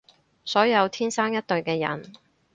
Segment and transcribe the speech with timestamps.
[0.43, 2.11] 所有天生一對嘅人